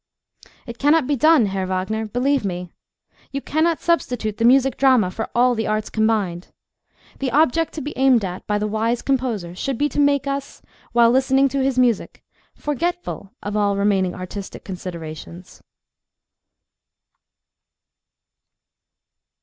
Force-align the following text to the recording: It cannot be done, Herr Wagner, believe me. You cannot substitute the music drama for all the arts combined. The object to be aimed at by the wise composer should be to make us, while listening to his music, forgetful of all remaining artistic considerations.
It 0.65 0.79
cannot 0.79 1.05
be 1.05 1.15
done, 1.15 1.45
Herr 1.45 1.67
Wagner, 1.67 2.07
believe 2.07 2.43
me. 2.43 2.71
You 3.31 3.39
cannot 3.39 3.79
substitute 3.81 4.37
the 4.37 4.45
music 4.45 4.75
drama 4.75 5.11
for 5.11 5.29
all 5.35 5.53
the 5.53 5.67
arts 5.67 5.91
combined. 5.91 6.47
The 7.19 7.29
object 7.29 7.73
to 7.73 7.81
be 7.81 7.93
aimed 7.95 8.25
at 8.25 8.47
by 8.47 8.57
the 8.57 8.65
wise 8.65 9.03
composer 9.03 9.53
should 9.53 9.77
be 9.77 9.87
to 9.89 9.99
make 9.99 10.25
us, 10.25 10.63
while 10.91 11.11
listening 11.11 11.49
to 11.49 11.63
his 11.63 11.77
music, 11.77 12.23
forgetful 12.55 13.31
of 13.43 13.55
all 13.55 13.77
remaining 13.77 14.15
artistic 14.15 14.63
considerations. 14.63 15.61